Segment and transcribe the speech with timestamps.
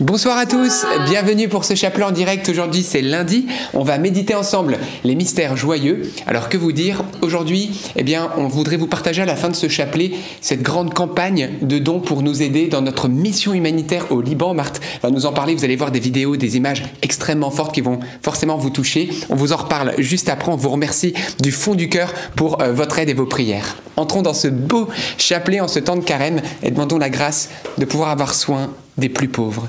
[0.00, 2.48] Bonsoir à tous, bienvenue pour ce chapelet en direct.
[2.48, 6.10] Aujourd'hui c'est lundi, on va méditer ensemble les mystères joyeux.
[6.26, 9.54] Alors que vous dire Aujourd'hui, eh bien, on voudrait vous partager à la fin de
[9.54, 14.22] ce chapelet cette grande campagne de dons pour nous aider dans notre mission humanitaire au
[14.22, 14.54] Liban.
[14.54, 17.82] Marthe va nous en parler, vous allez voir des vidéos, des images extrêmement fortes qui
[17.82, 19.10] vont forcément vous toucher.
[19.28, 22.72] On vous en reparle juste après, on vous remercie du fond du cœur pour euh,
[22.72, 23.76] votre aide et vos prières.
[23.96, 24.88] Entrons dans ce beau
[25.18, 29.10] chapelet en ce temps de carême et demandons la grâce de pouvoir avoir soin des
[29.10, 29.68] plus pauvres.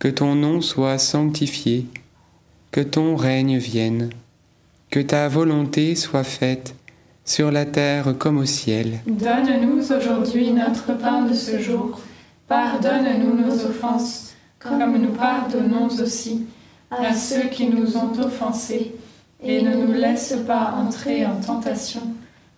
[0.00, 1.86] que ton nom soit sanctifié,
[2.72, 4.08] que ton règne vienne,
[4.90, 6.74] que ta volonté soit faite
[7.26, 9.00] sur la terre comme au ciel.
[9.06, 12.00] Donne-nous aujourd'hui notre pain de ce jour.
[12.48, 16.46] Pardonne-nous nos offenses, comme nous pardonnons aussi
[16.90, 18.94] à ceux qui nous ont offensés.
[19.42, 22.02] Et ne nous laisse pas entrer en tentation,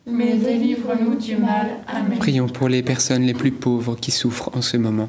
[0.07, 1.67] mais délivre-nous du mal.
[1.89, 2.19] Amen.
[2.19, 5.09] Prions pour les personnes les plus pauvres qui souffrent en ce moment.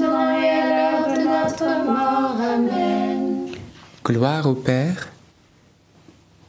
[0.00, 2.36] maintenant et à l'heure de notre mort.
[2.40, 3.48] Amen.
[4.04, 5.08] Gloire au Père,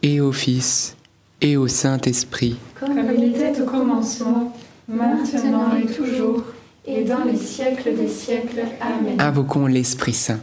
[0.01, 0.95] et au Fils,
[1.41, 2.57] et au Saint-Esprit.
[2.79, 4.53] Comme il était au commencement,
[4.87, 6.43] maintenant et toujours,
[6.85, 8.61] et dans les siècles des siècles.
[8.81, 9.19] Amen.
[9.19, 10.39] Invoquons l'Esprit Saint.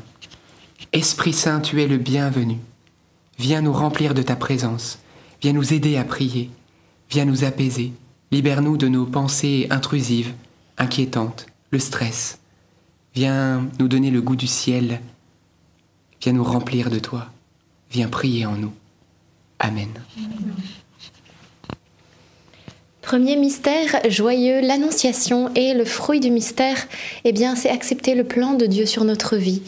[0.92, 2.56] Esprit Saint, tu es le bienvenu.
[3.38, 4.98] Viens nous remplir de ta présence.
[5.40, 6.50] Viens nous aider à prier.
[7.10, 7.92] Viens nous apaiser.
[8.30, 10.32] Libère-nous de nos pensées intrusives,
[10.78, 12.38] inquiétantes, le stress.
[13.14, 15.00] Viens nous donner le goût du ciel.
[16.22, 17.28] Viens nous remplir de toi.
[17.90, 18.72] Viens prier en nous.
[19.58, 19.88] Amen.
[23.02, 26.86] Premier mystère joyeux, l'annonciation et le fruit du mystère,
[27.24, 29.62] eh bien, c'est accepter le plan de Dieu sur notre vie.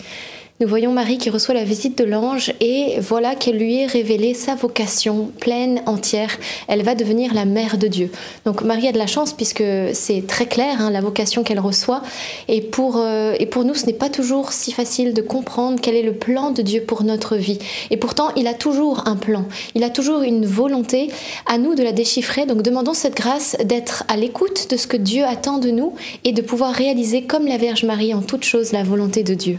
[0.61, 4.35] Nous voyons Marie qui reçoit la visite de l'ange et voilà qu'elle lui est révélée
[4.35, 6.39] sa vocation pleine, entière.
[6.69, 8.13] Elle va devenir la mère de Dieu.
[8.45, 9.65] Donc Marie a de la chance puisque
[9.95, 12.03] c'est très clair hein, la vocation qu'elle reçoit.
[12.47, 15.97] Et pour, euh, et pour nous, ce n'est pas toujours si facile de comprendre quel
[15.97, 17.59] est le plan de Dieu pour notre vie.
[17.91, 19.47] Et pourtant, il a toujours un plan.
[19.75, 21.11] Il a toujours une volonté.
[21.47, 22.47] À nous de la déchiffrer.
[22.47, 26.31] Donc demandons cette grâce d'être à l'écoute de ce que Dieu attend de nous et
[26.31, 29.59] de pouvoir réaliser comme la Vierge Marie en toute chose la volonté de Dieu.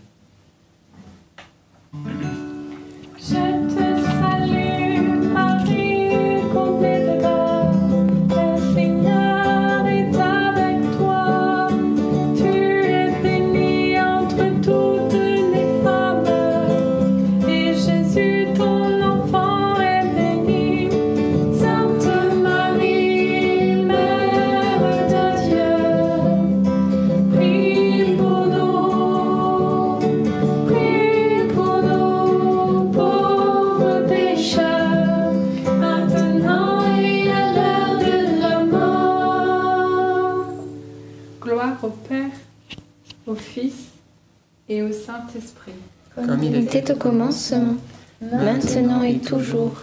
[45.27, 45.73] Saint-Esprit.
[46.15, 47.75] Comme il Il était au commencement,
[48.21, 49.73] maintenant et toujours,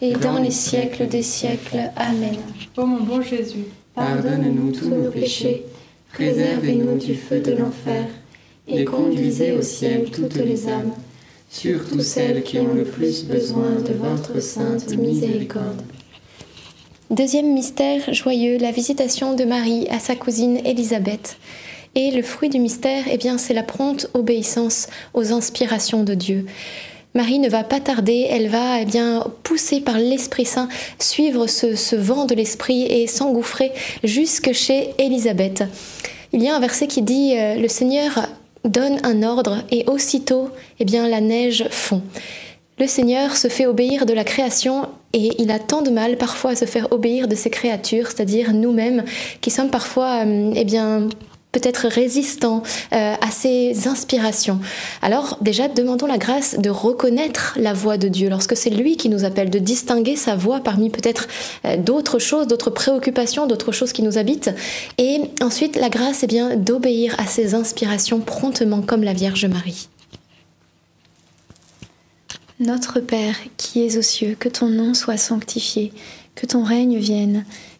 [0.00, 1.90] et dans les siècles des siècles.
[1.96, 2.36] Amen.
[2.76, 5.64] Ô mon bon Jésus, Pardonne-nous tous nos péchés,
[6.12, 8.06] préservez-nous du feu de l'enfer,
[8.66, 10.92] et conduisez au ciel toutes les âmes,
[11.50, 15.82] surtout celles qui ont le plus besoin de votre sainte miséricorde.
[17.10, 21.36] Deuxième mystère joyeux, la visitation de Marie à sa cousine Élisabeth.
[21.94, 26.46] Et le fruit du mystère, eh bien, c'est la prompte obéissance aux inspirations de Dieu.
[27.14, 31.76] Marie ne va pas tarder, elle va eh bien poussée par l'Esprit Saint suivre ce,
[31.76, 33.70] ce vent de l'Esprit et s'engouffrer
[34.02, 35.62] jusque chez Élisabeth.
[36.32, 38.26] Il y a un verset qui dit euh, le Seigneur
[38.64, 42.02] donne un ordre et aussitôt eh bien la neige fond.
[42.80, 46.50] Le Seigneur se fait obéir de la création et il a tant de mal parfois
[46.50, 49.04] à se faire obéir de ses créatures, c'est-à-dire nous-mêmes
[49.40, 51.08] qui sommes parfois euh, eh bien
[51.54, 54.60] peut-être résistants euh, à ses inspirations.
[55.00, 59.08] Alors déjà, demandons la grâce de reconnaître la voix de Dieu lorsque c'est lui qui
[59.08, 61.28] nous appelle, de distinguer sa voix parmi peut-être
[61.64, 64.50] euh, d'autres choses, d'autres préoccupations, d'autres choses qui nous habitent.
[64.98, 69.88] Et ensuite, la grâce, est bien d'obéir à ses inspirations promptement comme la Vierge Marie.
[72.60, 75.92] Notre Père qui es aux cieux, que ton nom soit sanctifié,
[76.34, 77.44] que ton règne vienne,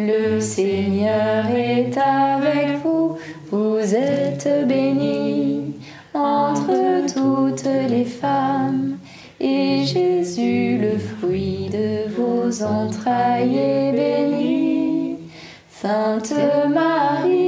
[0.00, 3.18] Le Seigneur est avec vous,
[3.50, 5.74] vous êtes bénie
[6.14, 8.98] entre toutes les femmes,
[9.40, 15.16] et Jésus, le fruit de vos entrailles, est béni.
[15.68, 16.32] Sainte
[16.68, 17.47] Marie,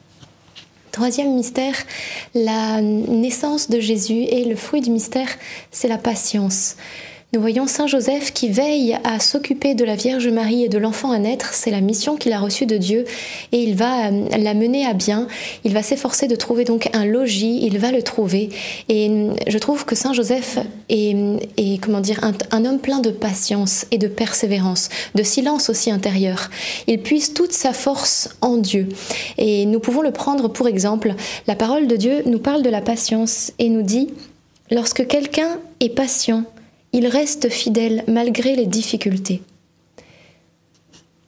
[0.91, 1.75] Troisième mystère,
[2.35, 5.29] la naissance de Jésus et le fruit du mystère,
[5.71, 6.75] c'est la patience.
[7.33, 11.11] Nous voyons Saint Joseph qui veille à s'occuper de la Vierge Marie et de l'enfant
[11.11, 11.53] à naître.
[11.53, 13.05] C'est la mission qu'il a reçue de Dieu
[13.53, 15.27] et il va euh, la mener à bien.
[15.63, 17.61] Il va s'efforcer de trouver donc un logis.
[17.63, 18.49] Il va le trouver.
[18.89, 20.59] Et euh, je trouve que Saint Joseph
[20.89, 21.15] est,
[21.55, 25.89] est, comment dire un, un homme plein de patience et de persévérance, de silence aussi
[25.89, 26.49] intérieur.
[26.87, 28.89] Il puise toute sa force en Dieu.
[29.37, 31.15] Et nous pouvons le prendre pour exemple.
[31.47, 34.09] La parole de Dieu nous parle de la patience et nous dit
[34.69, 36.43] lorsque quelqu'un est patient
[36.93, 39.41] il reste fidèle malgré les difficultés.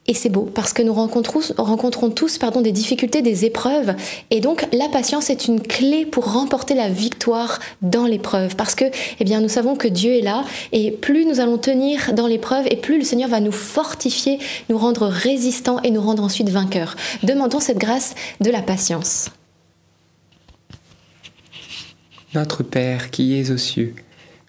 [0.05, 3.95] Et c'est beau parce que nous rencontrons, tous pardon, des difficultés, des épreuves.
[4.31, 8.57] Et donc la patience est une clé pour remporter la victoire dans l'épreuve.
[8.57, 8.85] Parce que
[9.19, 10.43] eh bien, nous savons que Dieu est là
[10.73, 14.39] et plus nous allons tenir dans l'épreuve et plus le Seigneur va nous fortifier,
[14.69, 16.97] nous rendre résistants et nous rendre ensuite vainqueurs.
[17.23, 19.29] Demandons cette grâce de la patience.
[22.33, 23.95] Notre Père qui es aux cieux,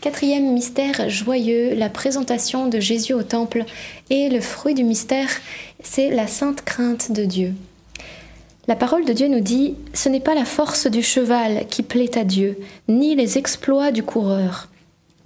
[0.00, 3.66] Quatrième mystère joyeux, la présentation de Jésus au temple.
[4.08, 5.28] Et le fruit du mystère,
[5.82, 7.52] c'est la sainte crainte de Dieu.
[8.66, 12.16] La parole de Dieu nous dit, ce n'est pas la force du cheval qui plaît
[12.16, 12.58] à Dieu,
[12.88, 14.68] ni les exploits du coureur.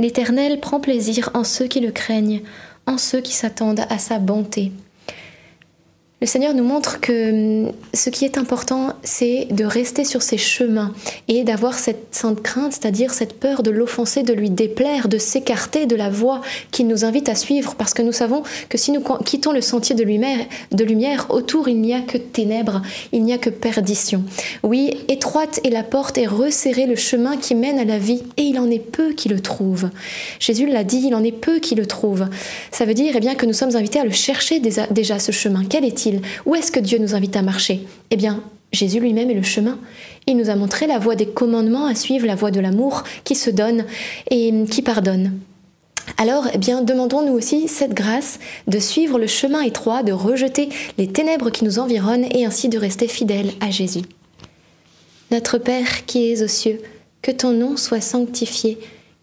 [0.01, 2.43] L'Éternel prend plaisir en ceux qui le craignent,
[2.89, 4.73] en ceux qui s'attendent à sa bonté.
[6.25, 10.39] Le Seigneur nous montre que hum, ce qui est important, c'est de rester sur ses
[10.39, 10.95] chemins
[11.29, 15.85] et d'avoir cette sainte crainte, c'est-à-dire cette peur de l'offenser, de lui déplaire, de s'écarter
[15.85, 19.03] de la voie qu'il nous invite à suivre, parce que nous savons que si nous
[19.23, 22.81] quittons le sentier de lumière, autour il n'y a que ténèbres,
[23.13, 24.25] il n'y a que perdition.
[24.63, 28.45] Oui, étroite est la porte et resserré le chemin qui mène à la vie, et
[28.45, 29.91] il en est peu qui le trouvent.
[30.41, 32.31] Jésus l'a dit, il en est peu qui le trouvent.
[32.71, 35.65] Ça veut dire eh bien, que nous sommes invités à le chercher déjà ce chemin.
[35.69, 36.14] Quel est-il?
[36.47, 37.87] Où est-ce que Dieu nous invite à marcher?
[38.11, 39.79] Eh bien, Jésus lui-même est le chemin.
[40.27, 43.35] Il nous a montré la voie des commandements à suivre, la voie de l'amour qui
[43.35, 43.85] se donne
[44.31, 45.39] et qui pardonne.
[46.19, 51.09] Alors, eh bien, demandons-nous aussi cette grâce de suivre le chemin étroit, de rejeter les
[51.09, 54.03] ténèbres qui nous environnent et ainsi de rester fidèles à Jésus.
[55.31, 56.81] Notre Père qui es aux cieux,
[57.23, 58.79] que ton nom soit sanctifié,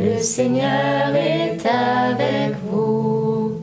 [0.00, 3.60] le Seigneur est avec vous.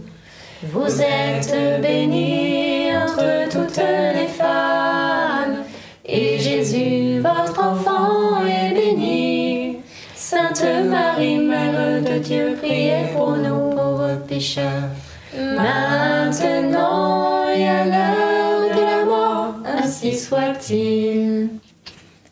[0.63, 5.63] Vous êtes bénie entre toutes les femmes,
[6.05, 9.77] et Jésus, votre enfant, est béni.
[10.15, 14.89] Sainte Marie, Mère de Dieu, priez pour nous pauvres pécheurs,
[15.35, 21.49] maintenant et à l'heure de la mort, ainsi soit-il.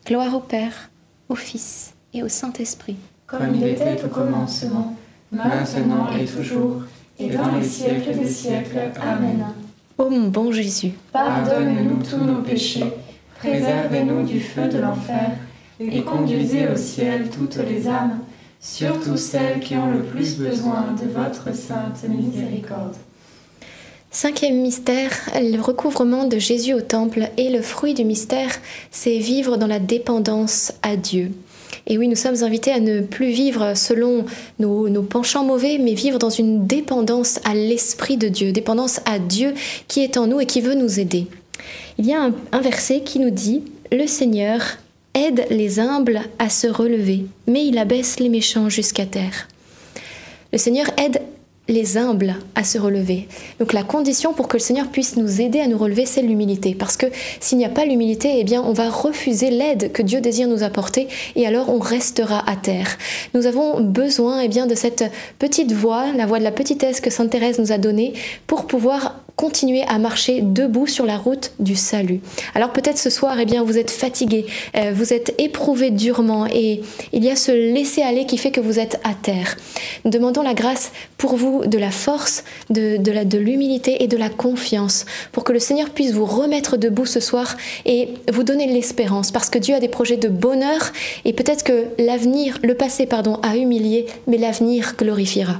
[0.06, 0.91] Gloire au Père,
[1.30, 2.98] au Fils et au Saint-Esprit.
[3.28, 4.96] Comme il était au commencement,
[5.32, 6.84] maintenant et toujours,
[7.18, 8.78] et dans les siècles des siècles.
[9.02, 9.46] Amen.
[9.98, 12.86] Ô mon bon Jésus, pardonne-nous tous nos péchés,
[13.40, 15.32] préservez-nous du feu de l'enfer,
[15.80, 18.20] et conduisez au ciel toutes les âmes,
[18.60, 22.96] surtout celles qui ont le plus besoin de votre sainte miséricorde.
[24.12, 28.52] Cinquième mystère, le recouvrement de Jésus au temple et le fruit du mystère,
[28.92, 31.32] c'est vivre dans la dépendance à Dieu.
[31.88, 34.26] Et oui, nous sommes invités à ne plus vivre selon
[34.60, 39.54] nos, penchants mauvais, mais vivre dans une dépendance à l'Esprit de Dieu, dépendance à Dieu
[39.88, 41.28] qui est en nous et qui veut nous aider.
[41.98, 44.62] Il y a un, un verset qui nous dit, Le Seigneur
[45.13, 49.48] aide les humbles à se relever, mais il abaisse les méchants jusqu'à terre.
[50.52, 51.21] Le Seigneur aide
[51.67, 53.28] les humbles à se relever.
[53.60, 56.75] Donc la condition pour que le Seigneur puisse nous aider à nous relever, c'est l'humilité.
[56.75, 57.08] Parce que
[57.39, 60.63] s'il n'y a pas l'humilité, eh bien, on va refuser l'aide que Dieu désire nous
[60.63, 62.97] apporter et alors on restera à terre.
[63.34, 65.06] Nous avons besoin eh bien, de cette
[65.39, 68.13] petite voix, la voix de la petitesse que Sainte Thérèse nous a donnée
[68.47, 72.21] pour pouvoir continuer à marcher debout sur la route du salut.
[72.54, 74.45] Alors peut-être ce soir, eh bien, vous êtes fatigué,
[74.76, 78.80] euh, vous êtes éprouvé durement et il y a ce laisser-aller qui fait que vous
[78.80, 79.58] êtes à terre.
[80.06, 85.06] Demandons la grâce pour vous de la force, de, de, l'humilité et de la confiance
[85.32, 89.50] pour que le Seigneur puisse vous remettre debout ce soir et vous donner l'espérance parce
[89.50, 90.93] que Dieu a des projets de bonheur
[91.26, 95.60] et peut-être que l'avenir, le passé, pardon, a humilié, mais l'avenir glorifiera.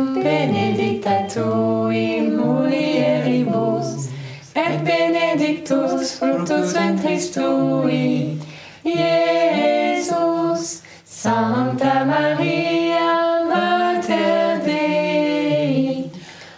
[0.23, 4.09] benedicta tui mulieribus,
[4.55, 8.37] et benedictus fructus ventris tui,
[8.83, 10.81] Iesus.
[11.21, 16.09] Santa Maria, Mater Dei,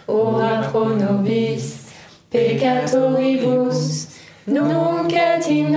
[0.06, 1.90] ora pro nobis
[2.30, 4.08] peccatoribus,
[4.46, 5.76] nunc et in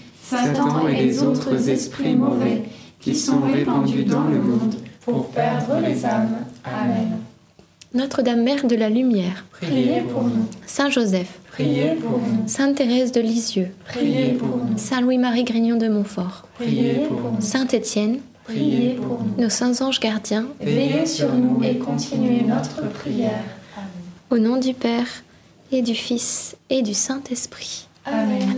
[0.31, 2.63] Satan et les autres esprits mauvais
[2.99, 6.37] qui sont répandus dans le monde pour perdre les âmes.
[6.63, 7.17] Amen.
[7.93, 13.11] Notre-Dame Mère de la Lumière, Priez pour nous, Saint Joseph, priez pour nous, Sainte Thérèse
[13.11, 18.19] de Lisieux, priez pour nous, Saint Louis-Marie Grignon de Montfort, priez pour nous, Saint Étienne,
[18.45, 19.43] priez pour nous.
[19.43, 23.43] nos saints anges gardiens, Veillez sur nous et continuez notre prière.
[24.29, 25.07] au nom du Père
[25.73, 27.87] et du Fils et du Saint-Esprit.
[28.05, 28.57] Amen.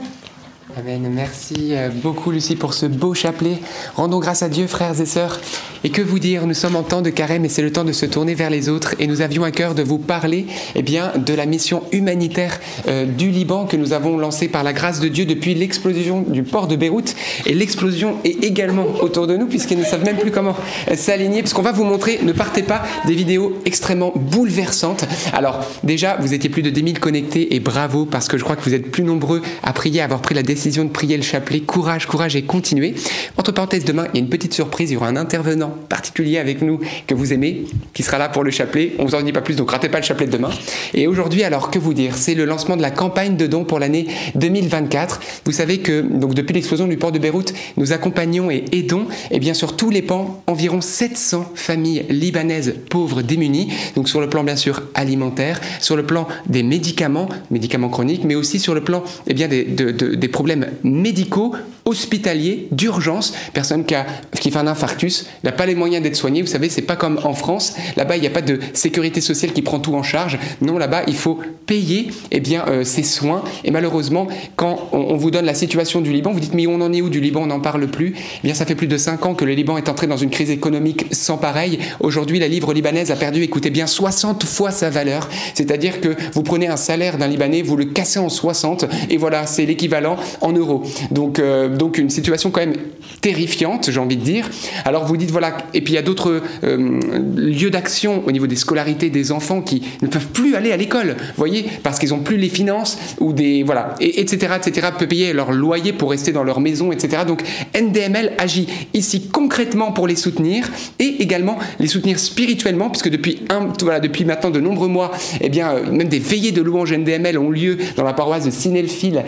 [0.77, 1.07] Amen.
[1.13, 3.59] Merci euh, beaucoup Lucie pour ce beau chapelet.
[3.95, 5.39] Rendons grâce à Dieu, frères et sœurs.
[5.83, 7.91] Et que vous dire, nous sommes en temps de carême et c'est le temps de
[7.91, 8.95] se tourner vers les autres.
[8.97, 13.05] Et nous avions à cœur de vous parler eh bien, de la mission humanitaire euh,
[13.05, 16.67] du Liban que nous avons lancée par la grâce de Dieu depuis l'explosion du port
[16.67, 17.13] de Beyrouth.
[17.45, 20.55] Et l'explosion est également autour de nous puisqu'ils ne savent même plus comment
[20.89, 21.41] euh, s'aligner.
[21.43, 25.05] Parce qu'on va vous montrer, ne partez pas, des vidéos extrêmement bouleversantes.
[25.33, 28.55] Alors déjà, vous étiez plus de 10 000 connectés et bravo parce que je crois
[28.55, 31.23] que vous êtes plus nombreux à prier, à avoir pris la décision de prier le
[31.23, 31.59] chapelet.
[31.61, 32.93] Courage, courage et continuez.
[33.37, 34.91] Entre parenthèses, demain, il y a une petite surprise.
[34.91, 37.63] Il y aura un intervenant particulier avec nous que vous aimez
[37.93, 38.93] qui sera là pour le chapelet.
[38.99, 40.49] On vous en dit pas plus, donc ratez pas le chapelet de demain.
[40.93, 42.15] Et aujourd'hui, alors que vous dire?
[42.15, 45.19] C'est le lancement de la campagne de dons pour l'année 2024.
[45.45, 49.39] Vous savez que donc depuis l'explosion du port de Beyrouth, nous accompagnons et aidons, et
[49.39, 53.71] bien sur tous les pans, environ 700 familles libanaises pauvres démunies.
[53.95, 58.35] Donc sur le plan bien sûr alimentaire, sur le plan des médicaments, médicaments chroniques, mais
[58.35, 60.42] aussi sur le plan eh bien, des, de- de- des problèmes
[60.83, 61.53] médicaux,
[61.85, 63.33] hospitaliers, d'urgence.
[63.53, 64.05] Personne qui, a,
[64.39, 66.41] qui fait un infarctus n'a pas les moyens d'être soigné.
[66.41, 67.75] Vous savez, c'est pas comme en France.
[67.97, 70.39] Là-bas, il n'y a pas de sécurité sociale qui prend tout en charge.
[70.61, 73.43] Non, là-bas, il faut payer eh bien, euh, ses soins.
[73.63, 76.81] Et malheureusement, quand on, on vous donne la situation du Liban, vous dites mais on
[76.81, 77.41] en est où du Liban?
[77.41, 78.13] On n'en parle plus.
[78.15, 80.29] Eh bien, ça fait plus de 5 ans que le Liban est entré dans une
[80.29, 81.79] crise économique sans pareil.
[81.99, 85.29] Aujourd'hui, la livre libanaise a perdu, écoutez bien, 60 fois sa valeur.
[85.53, 89.45] C'est-à-dire que vous prenez un salaire d'un Libanais, vous le cassez en 60, et voilà,
[89.45, 90.83] c'est l'équivalent en euros.
[91.11, 92.75] Donc, euh, donc une situation quand même
[93.21, 94.49] terrifiante, j'ai envie de dire.
[94.85, 96.99] Alors vous dites voilà, et puis il y a d'autres euh,
[97.35, 101.15] lieux d'action au niveau des scolarités des enfants qui ne peuvent plus aller à l'école,
[101.37, 104.53] voyez, parce qu'ils n'ont plus les finances ou des voilà, et, etc.
[104.57, 104.89] etc.
[104.97, 107.23] peuvent payer leur loyer pour rester dans leur maison, etc.
[107.25, 107.43] Donc
[107.79, 110.69] NDML agit ici concrètement pour les soutenir
[110.99, 113.41] et également les soutenir spirituellement, puisque depuis
[113.81, 117.37] voilà depuis maintenant de nombreux mois, eh bien euh, même des veillées de louanges NDML
[117.37, 119.23] ont lieu dans la paroisse de Sinelfil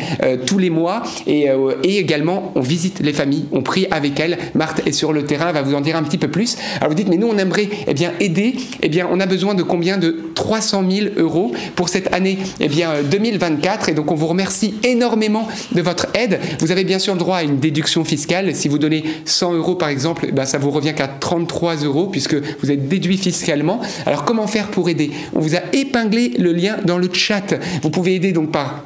[0.45, 0.94] tous les mois
[1.27, 4.38] et, euh, et également on visite les familles, on prie avec elles.
[4.53, 6.58] Marthe est sur le terrain, elle va vous en dire un petit peu plus.
[6.77, 9.53] Alors vous dites, mais nous on aimerait eh bien, aider, eh bien on a besoin
[9.53, 14.12] de combien De 300 000 euros pour cette année eh bien, euh, 2024 et donc
[14.12, 16.39] on vous remercie énormément de votre aide.
[16.60, 18.55] Vous avez bien sûr le droit à une déduction fiscale.
[18.55, 22.08] Si vous donnez 100 euros par exemple, eh ben, ça vous revient qu'à 33 euros
[22.08, 23.79] puisque vous êtes déduit fiscalement.
[24.05, 25.12] Alors comment faire pour aider?
[25.34, 27.55] On vous a épinglé le lien dans le chat.
[27.81, 28.84] Vous pouvez aider donc par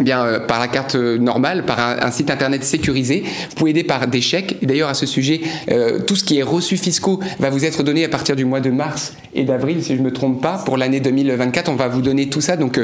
[0.00, 3.22] eh bien, euh, par la carte euh, normale, par un, site internet sécurisé.
[3.50, 4.56] Vous pouvez aider par des chèques.
[4.62, 7.82] Et d'ailleurs, à ce sujet, euh, tout ce qui est reçus fiscaux va vous être
[7.82, 10.62] donné à partir du mois de mars et d'avril, si je ne me trompe pas.
[10.64, 12.56] Pour l'année 2024, on va vous donner tout ça.
[12.56, 12.80] Donc,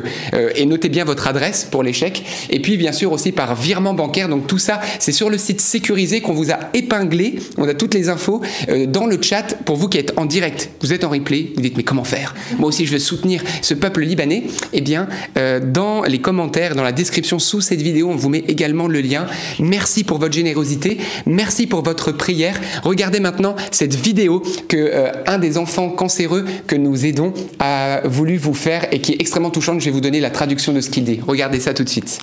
[0.54, 2.24] et notez bien votre adresse pour les chèques.
[2.50, 4.28] Et puis, bien sûr, aussi par virement bancaire.
[4.28, 7.40] Donc, tout ça, c'est sur le site sécurisé qu'on vous a épinglé.
[7.58, 8.42] On a toutes les infos
[8.86, 10.70] dans le chat pour vous qui êtes en direct.
[10.82, 11.50] Vous êtes en replay.
[11.56, 12.34] Vous dites, mais comment faire?
[12.58, 14.44] Moi aussi, je veux soutenir ce peuple libanais.
[14.72, 15.08] Eh bien,
[15.62, 17.05] dans les commentaires, dans la description
[17.38, 19.26] sous cette vidéo, on vous met également le lien.
[19.60, 22.60] Merci pour votre générosité, merci pour votre prière.
[22.82, 28.36] Regardez maintenant cette vidéo que euh, un des enfants cancéreux que nous aidons a voulu
[28.36, 29.80] vous faire et qui est extrêmement touchante.
[29.80, 31.20] Je vais vous donner la traduction de ce qu'il dit.
[31.26, 32.18] Regardez ça tout de suite.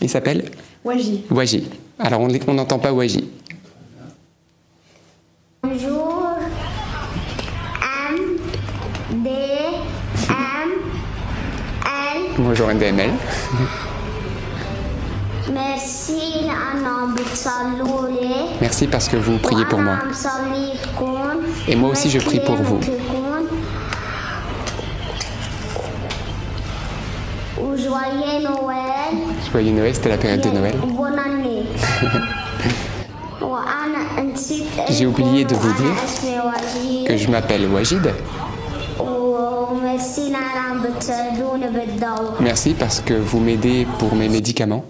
[0.00, 0.44] Il s'appelle
[0.84, 1.24] Waji.
[1.30, 1.64] Waji.
[1.98, 3.28] Alors on n'entend pas Waji.
[5.62, 6.36] Bonjour.
[8.10, 8.38] M,
[9.24, 9.30] D,
[10.28, 10.70] M,
[11.84, 12.22] L.
[12.38, 13.10] Bonjour NDML.
[18.60, 19.98] Merci parce que vous priez pour moi.
[21.66, 22.80] Et moi aussi je prie pour vous.
[27.76, 29.14] Joyeux Noël.
[29.52, 30.74] Joyeux Noël, c'était la période de Noël.
[30.84, 31.64] Bonne année.
[34.90, 38.12] J'ai oublié de vous dire que je m'appelle Wajid.
[42.40, 44.84] Merci parce que vous m'aidez pour mes médicaments.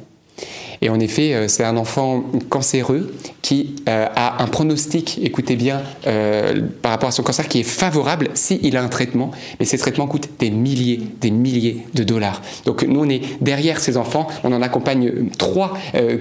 [0.83, 3.12] Et en effet, euh, c'est un enfant cancéreux
[3.43, 7.64] qui euh, a un pronostic, écoutez bien, euh, par rapport à son cancer qui est
[7.64, 9.31] favorable s'il a un traitement.
[9.59, 12.43] Mais ces traitements coûtent des milliers, des milliers de dollars.
[12.64, 15.74] Donc nous, on est derrière ces enfants, on en accompagne trois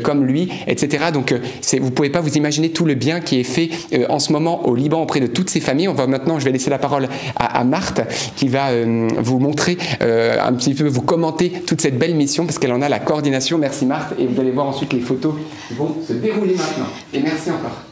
[0.04, 1.06] comme lui, etc.
[1.14, 3.70] Donc vous ne pouvez pas vous imaginer tout le bien qui est fait
[4.10, 5.88] en ce moment au Liban auprès de toutes ces familles.
[5.88, 8.02] On va maintenant, je vais laisser la parole à, à Marthe
[8.36, 8.70] qui va
[9.18, 12.90] vous montrer un petit peu, vous commenter toute cette belle mission parce qu'elle en a
[12.90, 13.58] la coordination.
[13.58, 15.34] Merci Marthe et vous voir ensuite les photos
[15.68, 16.88] qui vont se dérouler maintenant.
[17.14, 17.84] Et merci encore.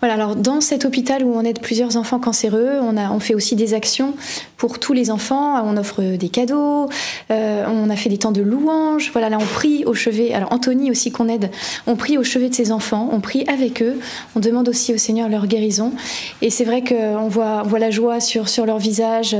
[0.00, 3.34] Voilà, alors dans cet hôpital où on aide plusieurs enfants cancéreux, on, a, on fait
[3.34, 4.14] aussi des actions
[4.56, 5.60] pour tous les enfants.
[5.64, 6.88] On offre des cadeaux,
[7.32, 9.10] euh, on a fait des temps de louanges.
[9.12, 10.32] Voilà, là on prie au chevet.
[10.32, 11.50] Alors Anthony aussi qu'on aide,
[11.88, 13.98] on prie au chevet de ses enfants, on prie avec eux,
[14.36, 15.92] on demande aussi au Seigneur leur guérison.
[16.42, 19.36] Et c'est vrai qu'on voit, on voit la joie sur, sur leur visage.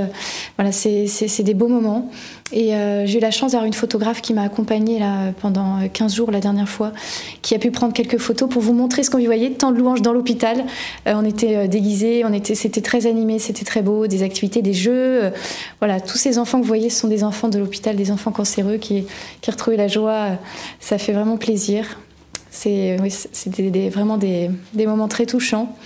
[0.56, 2.10] Voilà, c'est des beaux moments.
[2.52, 5.00] Et euh, j'ai eu la chance d'avoir une photographe qui m'a accompagnée
[5.40, 6.92] pendant 15 jours la dernière fois,
[7.42, 9.78] qui a pu prendre quelques photos pour vous montrer ce qu'on y voyait, tant de
[9.78, 10.64] louanges dans l'hôpital.
[11.06, 12.24] Euh, on était euh, déguisés,
[12.54, 15.32] c'était très animé, c'était très beau, des activités, des jeux.
[15.80, 18.32] voilà, tous ces enfants que vous voyez ce sont des enfants de l'hôpital, des enfants
[18.32, 19.04] cancéreux qui,
[19.40, 20.30] qui retrouvé la joie.
[20.80, 21.98] ça fait vraiment plaisir.
[22.50, 22.96] C'est,
[23.90, 24.50] vraiment des
[24.86, 25.76] moments très touchants.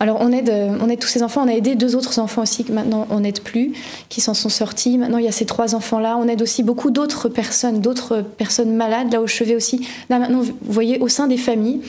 [0.00, 1.42] Alors on aide, euh, on aide tous ces enfants.
[1.44, 3.72] On a aidé deux autres enfants aussi que maintenant on n'aide plus,
[4.08, 4.98] qui s'en sont sortis.
[4.98, 6.16] Maintenant il y a ces trois enfants-là.
[6.18, 9.86] On aide aussi beaucoup d'autres personnes, d'autres personnes malades là au chevet aussi.
[10.08, 11.80] Là maintenant vous voyez au sein des familles.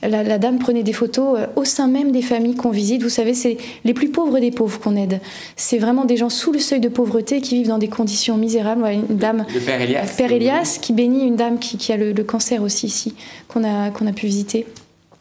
[0.00, 3.02] La, dame prenait des photos euh, au sein même des familles qu'on visite.
[3.02, 5.20] Vous savez, c'est les plus pauvres des pauvres qu'on aide.
[5.56, 8.84] C'est vraiment des gens sous le seuil de pauvreté qui vivent dans des conditions misérables.
[8.86, 12.22] une dame, le père Elias, père Elias qui bénit une dame qui, a le, le,
[12.22, 13.16] cancer aussi ici,
[13.48, 14.66] qu'on a, qu'on a pu visiter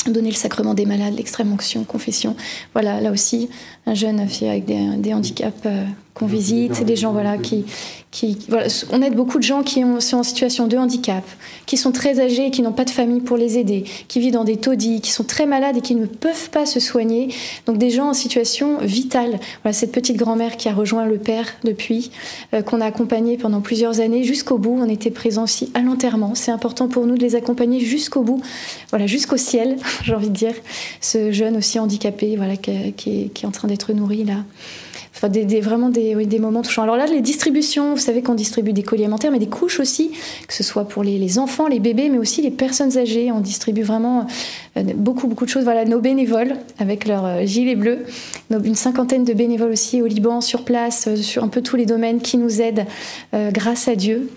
[0.05, 2.35] donner le sacrement des malades, l'extrême onction, confession.
[2.73, 3.49] Voilà, là aussi,
[3.85, 5.85] un jeune avec des, handicaps euh,
[6.17, 7.65] qu'on visite, des gens voilà, qui,
[8.09, 11.23] qui voilà, on aide beaucoup de gens qui sont en situation de handicap,
[11.67, 14.33] qui sont très âgés et qui n'ont pas de famille pour les aider, qui vivent
[14.33, 17.29] dans des taudis, qui sont très malades et qui ne peuvent pas se soigner.
[17.67, 19.39] Donc des gens en situation vitale.
[19.61, 22.09] Voilà, cette petite grand-mère qui a rejoint le père depuis,
[22.55, 24.75] euh, qu'on a accompagné pendant plusieurs années jusqu'au bout.
[24.79, 26.33] On était présents aussi à l'enterrement.
[26.33, 28.41] C'est important pour nous de les accompagner jusqu'au bout,
[28.89, 30.55] voilà, jusqu'au ciel, j'ai envie de dire.
[31.01, 34.37] Ce jeune aussi handicapé, voilà, qui, qui est en train d'être nourri là.
[35.17, 36.83] Enfin, des, vraiment des, moments touchants.
[36.83, 40.11] Alors là, les distributions, vous savez qu'on distribue des colis alimentaires, mais des couches aussi,
[40.47, 43.31] que ce soit pour les, enfants, les bébés, mais aussi les personnes âgées.
[43.31, 44.27] On distribue vraiment
[44.77, 45.63] euh, beaucoup, beaucoup de choses.
[45.63, 48.05] Voilà, nos bénévoles, avec leur euh, gilet bleu,
[48.51, 51.87] une cinquantaine de bénévoles aussi au Liban, sur place, euh, sur un peu tous les
[51.87, 52.85] domaines qui nous aident,
[53.33, 54.29] grâce à Dieu.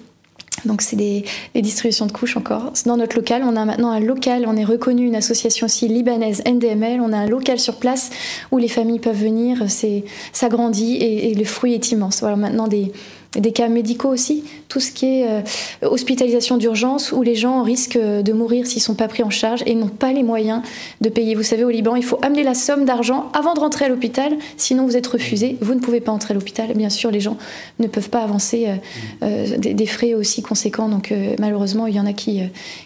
[0.64, 2.72] Donc c'est des, distributions de couches encore.
[2.86, 6.42] Dans notre local, on a maintenant un local, on est reconnu une association aussi libanaise
[6.46, 8.10] NDML, on a un local sur place
[8.50, 12.20] où les familles peuvent venir, c'est ça grandit et, et le fruit est immense.
[12.20, 12.92] Voilà maintenant des,
[13.38, 15.40] des cas médicaux aussi, tout ce qui est euh,
[15.82, 19.62] hospitalisation d'urgence où les gens risquent de mourir s'ils ne sont pas pris en charge
[19.66, 20.62] et n'ont pas les moyens
[21.00, 21.36] de payer.
[21.36, 24.36] Vous savez, au Liban, il faut amener la somme d'argent avant de rentrer à l'hôpital,
[24.56, 26.72] sinon vous êtes refusé, vous ne pouvez pas entrer à l'hôpital.
[26.74, 27.36] Bien sûr, les gens
[27.78, 28.74] ne peuvent pas avancer euh,
[29.22, 32.40] euh, des, frais aussi conséquents, donc malheureusement, il y en a qui,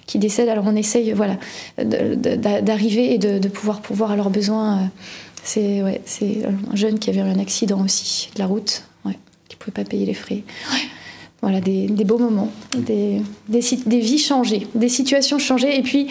[0.06, 0.48] qui décèdent.
[0.48, 1.36] Alors on essaye voilà,
[1.78, 4.90] d'arriver et de, pouvoir pouvoir à leurs besoins.
[5.42, 8.82] c'est ouais, un jeune qui avait eu un accident aussi de la route
[9.64, 10.42] pouvez pas payer les frais.
[11.44, 15.76] Voilà, des, beaux moments, des, des, vies changées, des situations changées.
[15.76, 16.06] Et puis,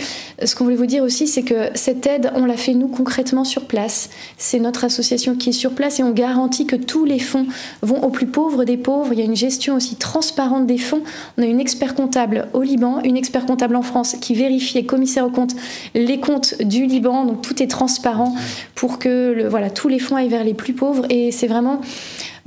[0.45, 3.43] ce qu'on voulait vous dire aussi, c'est que cette aide, on l'a fait nous concrètement
[3.43, 4.11] sur place.
[4.37, 7.47] C'est notre association qui est sur place et on garantit que tous les fonds
[7.81, 9.11] vont aux plus pauvres des pauvres.
[9.11, 11.01] Il y a une gestion aussi transparente des fonds.
[11.39, 14.85] On a une expert comptable au Liban, une expert comptable en France qui vérifie et
[14.85, 15.55] commissaire aux comptes
[15.95, 17.25] les comptes du Liban.
[17.25, 18.35] Donc tout est transparent
[18.75, 21.07] pour que le, voilà, tous les fonds aillent vers les plus pauvres.
[21.09, 21.81] Et c'est vraiment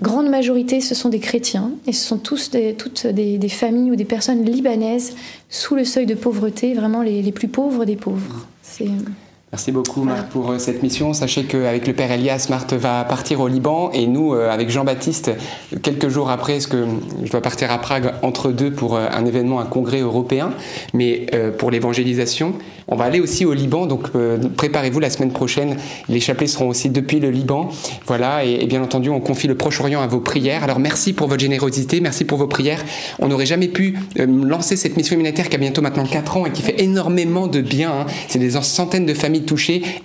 [0.01, 3.97] grande majorité, ce sont des chrétiens et ce sont tous des, toutes des, familles ou
[3.97, 5.17] des personnes libanaises
[5.49, 8.47] sous le seuil de pauvreté, vraiment les, plus pauvres des pauvres.
[9.53, 11.13] Merci beaucoup Marthe pour euh, cette mission.
[11.13, 15.31] Sachez qu'avec le Père Elias, Marthe va partir au Liban et nous, euh, avec Jean-Baptiste,
[15.83, 16.85] quelques jours après, parce que
[17.23, 20.51] je dois partir à Prague entre deux pour euh, un événement, un congrès européen,
[20.95, 21.27] mais
[21.59, 22.55] pour l'évangélisation,
[22.89, 24.11] on va aller aussi au Liban, donc
[24.57, 25.77] préparez-vous la semaine prochaine.
[26.09, 27.69] Les chapelets seront aussi depuis le Liban.
[28.07, 30.63] Voilà, et, bien entendu, on confie le Proche-Orient à vos prières.
[30.63, 32.85] Alors merci pour votre générosité, merci pour vos prières.
[33.19, 36.53] On n'aurait jamais pu lancer cette mission humanitaire qui a bientôt maintenant 4 ans et
[36.53, 37.91] qui fait énormément de bien.
[37.91, 38.07] Hein.
[38.29, 39.36] C'est des centaines de familles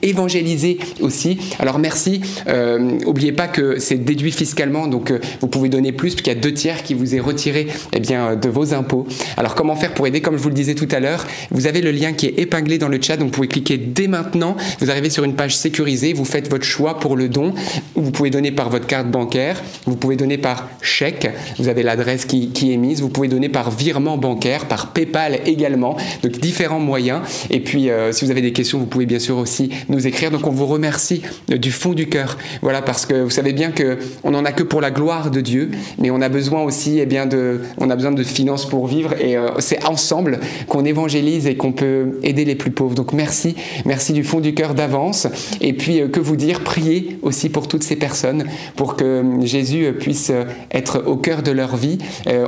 [0.01, 1.37] évangéliser aussi.
[1.59, 2.21] Alors merci.
[2.47, 6.37] Euh, N'oubliez pas que c'est déduit fiscalement, donc euh, vous pouvez donner plus, puisqu'il y
[6.37, 9.07] a deux tiers qui vous est retiré eh bien, de vos impôts.
[9.37, 10.21] Alors comment faire pour aider?
[10.21, 12.77] Comme je vous le disais tout à l'heure, vous avez le lien qui est épinglé
[12.77, 14.55] dans le chat, donc vous pouvez cliquer dès maintenant.
[14.79, 17.53] Vous arrivez sur une page sécurisée, vous faites votre choix pour le don.
[17.95, 22.25] Vous pouvez donner par votre carte bancaire, vous pouvez donner par chèque, vous avez l'adresse
[22.25, 26.79] qui, qui est mise, vous pouvez donner par virement bancaire, par PayPal également, donc différents
[26.79, 27.21] moyens.
[27.49, 30.31] Et puis euh, si vous avez des questions, vous pouvez bien sûr aussi nous écrire.
[30.31, 32.37] Donc on vous remercie euh, du fond du cœur.
[32.61, 35.39] Voilà, parce que vous savez bien que on n'en a que pour la gloire de
[35.39, 38.87] Dieu, mais on a besoin aussi, eh bien, de, on a besoin de finances pour
[38.87, 42.95] vivre, et euh, c'est ensemble qu'on évangélise et qu'on peut aider les plus pauvres.
[42.95, 43.55] Donc merci,
[43.85, 45.27] merci du fond du cœur d'avance.
[45.61, 48.45] Et puis que vous dire, priez aussi pour toutes ces personnes,
[48.75, 50.31] pour que Jésus puisse
[50.71, 51.99] être au cœur de leur vie.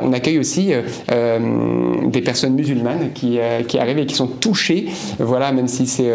[0.02, 0.72] on accueille aussi
[1.10, 4.88] des personnes musulmanes qui, qui arrivent et qui sont touchées,
[5.20, 6.12] voilà, même si c'est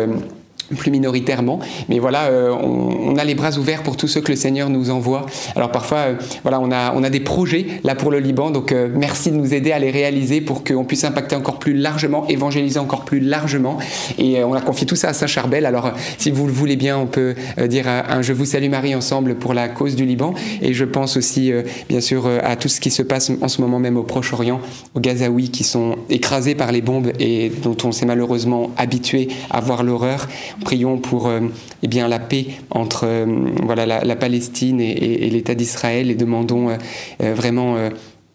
[0.76, 4.36] plus minoritairement, mais voilà, euh, on, a les bras ouverts pour tous ceux que le
[4.36, 5.26] Seigneur nous envoie.
[5.56, 8.72] Alors parfois, euh, voilà, on a, on a des projets là pour le Liban, donc
[8.72, 12.26] euh, merci de nous aider à les réaliser pour qu'on puisse impacter encore plus largement,
[12.28, 13.78] évangéliser encore plus largement.
[14.18, 15.66] Et on a confié tout ça à Saint-Charbel.
[15.66, 17.34] Alors, si vous le voulez bien, on peut
[17.66, 20.34] dire un Je vous salue Marie ensemble pour la cause du Liban.
[20.62, 21.52] Et je pense aussi,
[21.88, 24.60] bien sûr, à tout ce qui se passe en ce moment même au Proche-Orient,
[24.94, 29.60] aux Gazaouis qui sont écrasés par les bombes et dont on s'est malheureusement habitué à
[29.60, 30.28] voir l'horreur.
[30.64, 31.40] Prions pour euh,
[31.82, 33.26] eh la paix entre euh,
[33.62, 37.76] voilà, la, Palestine et, l'État d'Israël et demandons euh, vraiment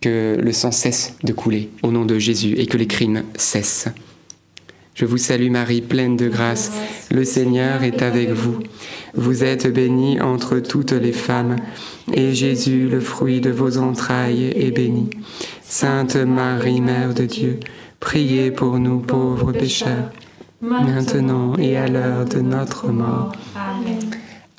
[0.01, 3.87] que le sang cesse de couler au nom de Jésus et que les crimes cessent.
[4.95, 6.71] Je vous salue Marie, pleine de grâce.
[7.09, 8.59] Le Seigneur est avec vous.
[9.15, 11.55] Vous êtes bénie entre toutes les femmes,
[12.13, 15.09] et Jésus, le fruit de vos entrailles, est béni.
[15.63, 17.59] Sainte Marie, Mère de Dieu,
[17.99, 20.11] priez pour nous pauvres pécheurs
[20.63, 23.33] maintenant et à l'heure de notre mort.
[23.55, 23.99] Amen.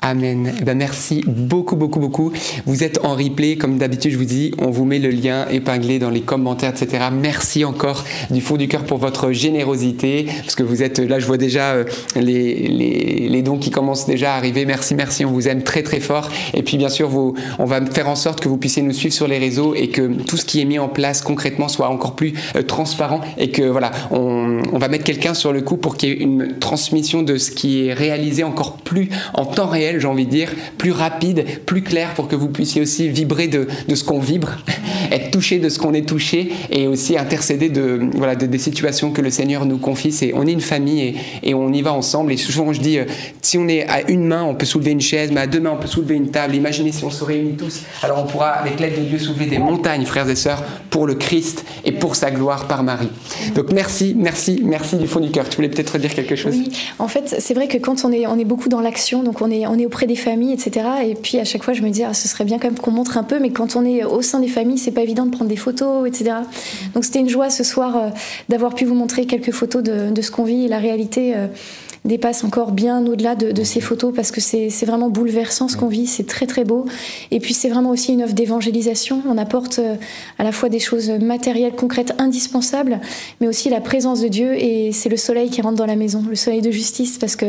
[0.05, 0.53] Amen.
[0.59, 2.31] Eh ben merci beaucoup, beaucoup, beaucoup.
[2.67, 5.97] Vous êtes en replay, comme d'habitude, je vous dis, on vous met le lien épinglé
[5.97, 7.05] dans les commentaires, etc.
[7.11, 11.25] Merci encore du fond du cœur pour votre générosité, parce que vous êtes là, je
[11.25, 11.85] vois déjà euh,
[12.15, 14.67] les, les, les, dons qui commencent déjà à arriver.
[14.67, 16.29] Merci, merci, on vous aime très, très fort.
[16.53, 19.15] Et puis, bien sûr, vous, on va faire en sorte que vous puissiez nous suivre
[19.15, 22.15] sur les réseaux et que tout ce qui est mis en place concrètement soit encore
[22.15, 25.97] plus euh, transparent et que, voilà, on, on va mettre quelqu'un sur le coup pour
[25.97, 29.99] qu'il y ait une transmission de ce qui est réalisé encore plus en temps réel
[29.99, 33.67] j'ai envie de dire, plus rapide, plus clair pour que vous puissiez aussi vibrer de,
[33.87, 34.51] de ce qu'on vibre,
[35.11, 39.11] être touché de ce qu'on est touché et aussi intercéder de, voilà, de, des situations
[39.11, 40.11] que le Seigneur nous confie.
[40.11, 42.31] C'est, on est une famille et, et, on y va ensemble.
[42.31, 43.05] Et souvent, je dis, euh,
[43.41, 45.71] si on est à une main, on peut soulever une chaise, mais à deux mains,
[45.71, 46.55] on peut soulever une table.
[46.55, 47.81] Imaginez si on se réunit tous.
[48.03, 51.15] Alors on pourra, avec l'aide de Dieu, soulever des montagnes, frères et sœurs, pour le
[51.15, 53.09] Christ et pour sa gloire par Marie.
[53.55, 55.47] Donc merci, merci, merci du fond du cœur.
[55.49, 56.55] Tu voulais peut-être dire quelque chose?
[56.55, 59.41] Oui, en fait, c'est vrai que quand on est, on est beaucoup dans l'action, donc
[59.41, 60.87] on est, on est auprès des familles, etc.
[61.05, 62.91] Et puis à chaque fois, je me dis, ah, ce serait bien quand même qu'on
[62.91, 65.31] montre un peu, mais quand on est au sein des familles, c'est pas évident de
[65.31, 66.37] prendre des photos, etc.
[66.93, 68.09] Donc c'était une joie ce soir euh,
[68.49, 71.33] d'avoir pu vous montrer quelques photos de, de ce qu'on vit et la réalité.
[71.35, 71.47] Euh,
[72.05, 76.05] dépasse encore bien au-delà de, ces photos parce que c'est vraiment bouleversant ce qu'on vit,
[76.05, 76.85] c'est très très beau.
[77.31, 79.21] Et puis c'est vraiment aussi une œuvre d'évangélisation.
[79.27, 79.95] On apporte euh,
[80.37, 83.01] à la fois des choses matérielles, concrètes, indispensables,
[83.41, 86.23] mais aussi la présence de Dieu et c'est le soleil qui rentre dans la maison,
[86.29, 87.45] le soleil de justice parce que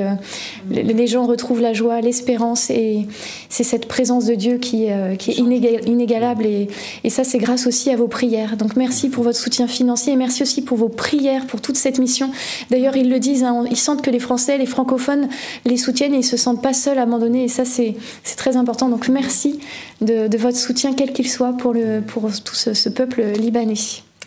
[0.70, 3.06] les gens retrouvent la joie, l'espérance et
[3.50, 6.68] c'est cette présence de Dieu qui, euh, qui est inégalable et,
[7.04, 8.56] et ça c'est grâce aussi à vos prières.
[8.56, 11.98] Donc merci pour votre soutien financier et merci aussi pour vos prières pour toute cette
[11.98, 12.30] mission.
[12.70, 15.28] D'ailleurs ils le disent, hein, ils sentent que les Français les francophones
[15.64, 17.44] les soutiennent et ils se sentent pas seuls, abandonnés.
[17.44, 17.96] Et ça, c'est
[18.36, 18.88] très important.
[18.88, 19.60] Donc merci
[20.00, 23.74] de, votre soutien, quel qu'il soit, pour, le, pour tout ce, peuple libanais.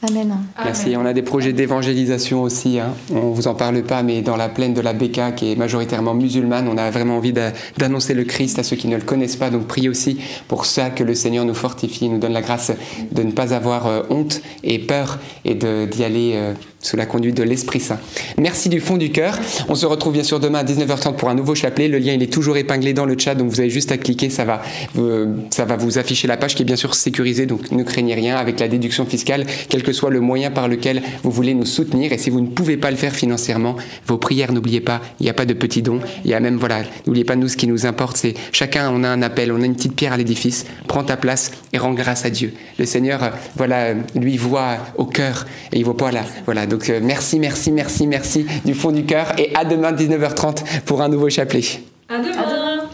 [0.08, 0.34] Amen.
[0.64, 0.96] Merci.
[0.98, 2.80] On a des projets d'évangélisation aussi.
[2.80, 2.94] Hein.
[3.14, 6.14] On vous en parle pas, mais dans la plaine de la Beka, qui est majoritairement
[6.14, 9.50] musulmane, on a vraiment envie d'annoncer le Christ à ceux qui ne le connaissent pas.
[9.50, 12.72] Donc priez aussi pour ça que le Seigneur nous fortifie, nous donne la grâce
[13.12, 16.32] de ne pas avoir euh, honte et peur et d'y aller.
[16.36, 18.00] Euh, sous la conduite de l'Esprit Saint.
[18.38, 19.38] Merci du fond du cœur.
[19.68, 21.88] On se retrouve bien sûr demain à 19h30 pour un nouveau chapelet.
[21.88, 24.30] Le lien il est toujours épinglé dans le chat, donc vous avez juste à cliquer,
[24.30, 24.62] ça va,
[24.98, 28.14] euh, ça va vous afficher la page qui est bien sûr sécurisée, donc ne craignez
[28.14, 29.46] rien avec la déduction fiscale,
[29.90, 32.14] que soit le moyen par lequel vous voulez nous soutenir.
[32.14, 33.76] Et si vous ne pouvez pas le faire financièrement,
[34.06, 36.00] vos prières, n'oubliez pas, il n'y a pas de petits dons.
[36.24, 39.04] Il y a même, voilà, n'oubliez pas, nous, ce qui nous importe, c'est chacun, on
[39.04, 41.94] a un appel, on a une petite pierre à l'édifice, prends ta place et rends
[41.94, 42.54] grâce à Dieu.
[42.78, 47.00] Le Seigneur, voilà, lui voit au cœur et il voit pas là, voilà donc euh,
[47.02, 51.30] merci, merci, merci, merci du fond du cœur et à demain 19h30 pour un nouveau
[51.30, 51.64] chapelet.
[52.08, 52.90] À demain.